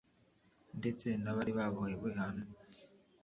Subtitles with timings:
[0.79, 2.43] ndetse n`abari babohewe hano